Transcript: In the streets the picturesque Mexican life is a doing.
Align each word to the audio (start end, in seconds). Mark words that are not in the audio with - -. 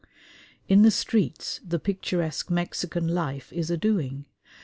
In 0.67 0.81
the 0.81 0.89
streets 0.89 1.59
the 1.63 1.77
picturesque 1.77 2.49
Mexican 2.49 3.07
life 3.07 3.53
is 3.53 3.69
a 3.69 3.77
doing. 3.77 4.25